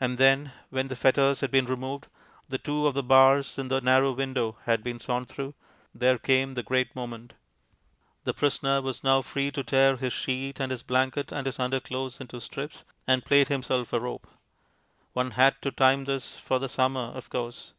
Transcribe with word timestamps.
And 0.00 0.16
then, 0.16 0.52
when 0.70 0.88
the 0.88 0.96
fetters 0.96 1.40
had 1.40 1.50
been 1.50 1.66
removed, 1.66 2.06
and 2.50 2.64
two 2.64 2.86
of 2.86 2.94
the 2.94 3.02
bars 3.02 3.58
in 3.58 3.68
the 3.68 3.82
narrow 3.82 4.10
window 4.12 4.56
had 4.64 4.82
been 4.82 4.98
sawn 4.98 5.26
through, 5.26 5.52
there 5.94 6.16
came 6.16 6.54
the 6.54 6.62
great 6.62 6.96
moment. 6.96 7.34
The 8.24 8.32
prisoner 8.32 8.80
was 8.80 9.04
now 9.04 9.20
free 9.20 9.50
to 9.50 9.62
tear 9.62 9.96
his 9.98 10.14
sheet 10.14 10.60
and 10.60 10.70
his 10.70 10.82
blanket 10.82 11.30
and 11.30 11.44
his 11.44 11.58
underclothes 11.58 12.22
into 12.22 12.40
strips, 12.40 12.84
and 13.06 13.22
plait 13.22 13.48
himself 13.48 13.92
a 13.92 14.00
rope. 14.00 14.26
One 15.12 15.32
had 15.32 15.60
to 15.60 15.70
time 15.70 16.06
this 16.06 16.38
for 16.38 16.58
the 16.58 16.70
summer, 16.70 17.08
of 17.12 17.28
course. 17.28 17.74